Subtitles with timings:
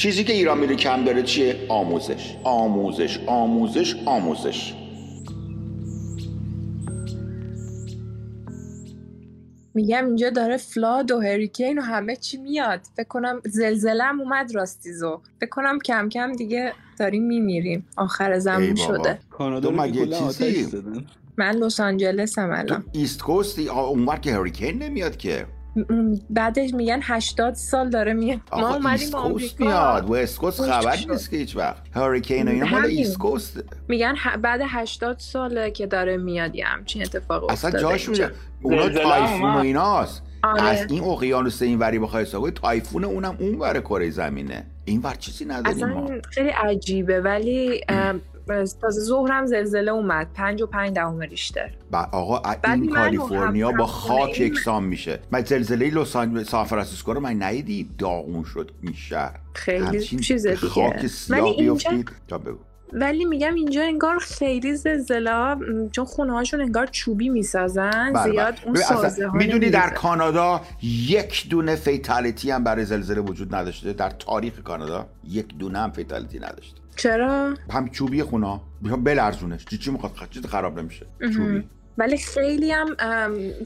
[0.00, 2.36] چیزی که ایران میره کم داره چیه؟ آموزش.
[2.44, 4.74] آموزش آموزش آموزش.
[9.74, 12.80] میگم اینجا داره فلاد و هریکین و همه چی میاد.
[12.96, 17.86] فکر کنم زلزله هم اومد راستیزو فکر کنم کم کم دیگه داریم میمیریم.
[17.96, 18.74] آخر بابا.
[18.76, 19.18] شده.
[19.30, 20.66] کانادا مگه چیزی؟
[21.36, 25.46] من لس آنجلس هم الان ایست کوستی؟ اونور که هریکین نمیاد که.
[26.30, 30.96] بعدش میگن 80 سال داره میاد ما اومدیم آمریکا میاد West Coast خوش خبر.
[31.10, 32.98] نیست که هیچ وقت hurricane و اینا مال همین.
[32.98, 37.82] East Coast میگن ه- بعد 80 ساله که داره میاد یه همچین اتفاق اصلا افتاده
[37.82, 38.24] جاش اینجا.
[38.26, 39.58] میده اونا typhoon و.
[39.58, 40.62] ایناست آره.
[40.62, 45.00] از این اقیانوس این وری بخوای حساب کنی typhoon اونم اون ور کره زمینه این
[45.00, 47.80] ور چیزی نداریم ما اصلا خیلی عجیبه ولی
[48.80, 50.28] تازه ظهرم زلزله اومد.
[50.34, 51.70] پنج و پنج دهم ریشتر
[52.12, 55.18] آقا این کالیفرنیا هم- با هم- خاک یکسان میشه.
[55.30, 59.40] من زلزله لس آنجلس سان فرانسیسکو رو من ندیدی؟ داغون شد این شهر.
[59.54, 60.66] خیلی چیزه دیگه.
[60.66, 62.10] خاک سیاه اینجا بیفتید.
[62.28, 62.58] تا بگو.
[62.92, 65.56] ولی میگم اینجا انگار خیلی زلزله
[65.92, 68.66] چون خونه هاشون انگار چوبی می‌سازن بله، زیاد بله.
[68.66, 69.90] اون سازه ها می‌دونی در.
[69.90, 75.90] کانادا یک دونه fatality هم برای زلزله وجود نداشته؟ در تاریخ کانادا یک دونه هم
[75.90, 76.79] fatality نداشته.
[76.96, 81.64] چرا هم چوبی خونا بلرزونش چی چی می‌خواد چیز خراب نمیشه چوبی
[81.98, 82.86] ولی خیلی هم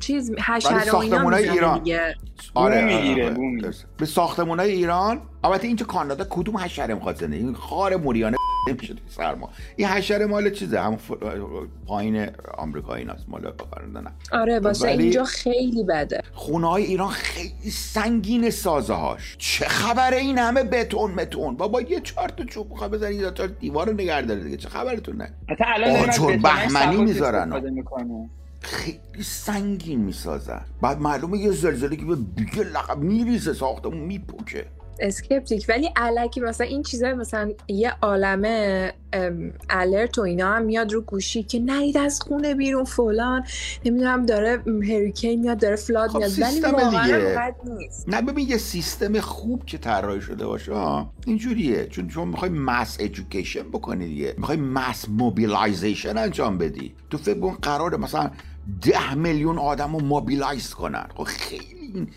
[0.00, 1.78] چیز حشره و اینا ایران.
[1.78, 2.14] دیگه.
[2.54, 3.30] آره آره، می‌گیره.
[3.62, 3.86] درسته.
[3.96, 8.36] به ساختمون های ایران البته اینجا کانادا کدوم حشره می‌خواد زنده؟ این خار موریانه
[8.68, 9.50] نمیشه توی سرما.
[9.76, 11.10] این حشره مال چیزه؟ همون ف...
[11.86, 12.26] پایین
[12.58, 13.24] آمریکا ایناست.
[13.28, 14.10] مال کانادا نه.
[14.32, 16.22] آره واسه ولی- اینجا خیلی بده.
[16.32, 22.00] خونه های ایران خیلی سنگین سازه هاش چه خبره این همه بتون متون؟ بابا یه
[22.00, 24.56] چهار تا چوب می‌خواد بزنی یا تا دیوار رو نگه داره دیگه.
[24.56, 27.62] چه خبرتونه حتی الان بهمنی می‌ذارن.
[28.60, 34.66] خیلی سنگین می‌سازن بعد معلومه یه زلزله که به بیگه لقب میریزه ساختمون میپوکه
[35.00, 35.66] اسکپتیک.
[35.68, 38.92] ولی الکی مثلا این چیزا مثلا یه عالمه
[39.70, 43.44] alert و اینا هم میاد رو گوشی که نرید از خونه بیرون فلان.
[43.84, 46.32] نمی‌دونم داره hurricane میاد داره flood خب میاد.
[46.38, 48.08] ولی واقعا نیست.
[48.08, 50.72] نه ببین یه سیستم خوب که طراحی شده باشه
[51.26, 51.86] اینجوریه.
[51.86, 54.34] چون شما می‌خوای mass evacuation بکنی دیگه.
[54.38, 56.94] می‌خوای mass mobilization انجام بدی.
[57.10, 58.30] تو فکر کن قراره مثلا
[58.82, 61.06] ده میلیون آدم رو mobilize کنن.
[61.16, 62.08] خب خیلی این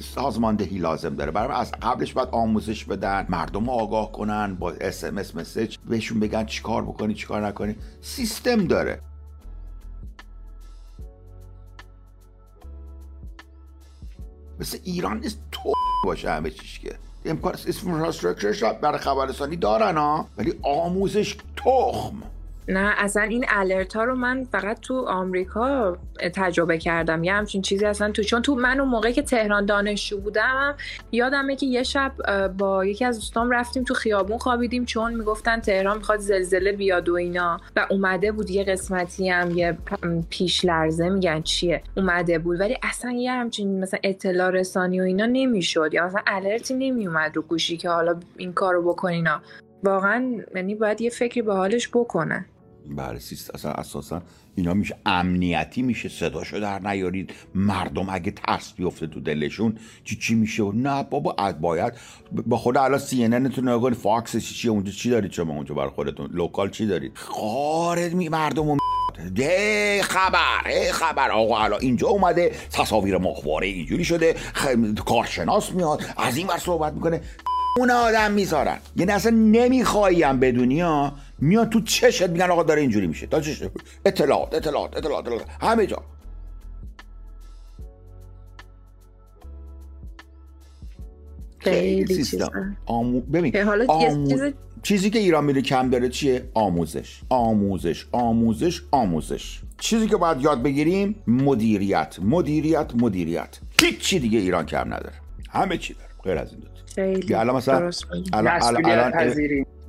[0.00, 1.30] سازماندهی لازم داره.
[1.30, 6.82] برای از قبلش باید آموزش بدن مردم آگاه کنن با SMS message بهشون بگن چیکار
[6.82, 7.76] بکنی چیکار نکنی.
[8.00, 9.00] سیستم داره.
[14.60, 15.72] مثل ایران نیست تو
[16.04, 16.94] باشه همه چیش که.
[17.24, 22.22] امکان infrastructure ش برای خبررسانی دارن ها ولی آموزش تخم.
[22.68, 25.96] نه اصلا این الرت ها رو من فقط تو آمریکا
[26.34, 27.24] تجربه کردم.
[27.24, 30.74] یه همچین چیزی اصلا تو چون تو من اون موقع که تهران دانشجو بودم
[31.12, 32.12] یادمه که یه شب
[32.58, 37.14] با یکی از دوستام رفتیم تو خیابون خوابیدیم چون می‌گفتن تهران می‌خواد زلزله بیاد و
[37.14, 37.60] اینا.
[37.76, 39.78] و اومده بود یه قسمتی هم یه
[40.30, 42.60] پیش لرزه میگن چیه اومده بود.
[42.60, 45.94] ولی اصلا یه همچین مثلا اطلاع رسانی و اینا نمی‌شد.
[45.94, 49.42] یا مثلا الرتی نمیومد رو گوشی که حالا این کارو بکنینا
[49.82, 52.46] واقعا یعنی باید یه فکری به حالش بکنه.
[52.96, 54.22] بله سیست اصلا اساسا
[54.54, 57.32] اینا میشه امنیتی میشه صداشو در نیارید.
[57.54, 61.92] مردم اگه ترس بیفته تو دلشون چی چی میشه؟ نه بابا اد باید
[62.46, 65.74] با خود الان سی ان تو نگاه فاکس چی چی اونجا چی دارید شما اونجا
[65.74, 68.76] بر خودتون؟ لوکال چی دارید؟ خارج می مردم
[69.36, 71.30] ده خبر هی خبر.
[71.30, 74.66] آقا الان اینجا اومده تصاویر ماهواره اینجوری شده خ...
[75.06, 77.20] کارشناس میاد از این ور صحبت می‌کنه.
[77.78, 78.78] اون آدم می‌ذارن.
[78.96, 83.26] یعنی اصلا نمی‌خوایم بدونی ها؟ میاد تو چشت میگن آقا داره اینجوری میشه.
[83.26, 83.62] تا چش
[84.06, 85.46] اطلاعات اطلاعات اطلاعات, اطلاعات.
[85.60, 86.02] همه جا.
[91.58, 92.76] خیلی سیستم.
[92.86, 93.20] آمو...
[93.20, 93.52] ببین
[93.88, 94.52] آمو- چیز-
[94.82, 97.20] چیزی که ایران میره کم داره چیه؟ آموزش.
[97.28, 99.60] آموزش آموزش آموزش.
[99.78, 102.16] چیزی که باید یاد بگیریم مدیریت.
[102.22, 103.58] مدیریت مدیریت.
[103.80, 105.21] هیچی دیگه ایران کم نداره.
[105.52, 106.72] همه چی داره غیر از این دو تا.
[106.94, 107.90] خیلی که الان مثلا.
[108.32, 109.12] الان الان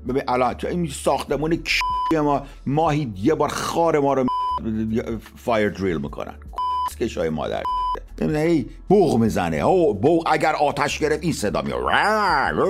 [0.08, 4.26] ببین الان تو این ساختمون کی ما ماهی یه بار خار ما رو
[5.36, 6.34] فایر دریل می‌کنن.
[7.00, 7.64] کشای مادر.
[8.22, 9.58] هی بوغ می‌زنه.
[9.58, 11.84] او بوغ اگر آتش گرفت این صدا میاد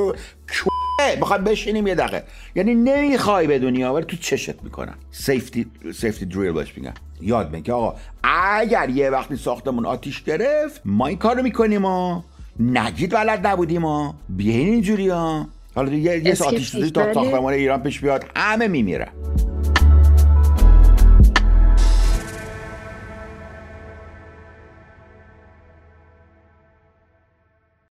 [1.20, 2.24] می‌خواد بشینیم یه دقیقه.
[2.56, 4.96] یعنی نمی‌خوای بدونی ها، ولی تو چشت می‌کنن.
[5.12, 6.94] سیفتی سیفتی دریل بهش میگن.
[7.22, 12.24] یاد بگی آقا اگر یه وقتی ساختمون آتیش گرفت ما این کارو می‌کنیم ها.
[12.60, 14.16] نگید بلد نبودیم ها.
[14.30, 15.48] بیاین اینجوری ها.
[15.76, 18.26] حالا یه, یه آتیش سوزی تا ساختمان ایران پیش بیاد.
[18.36, 19.08] همه میمیرن.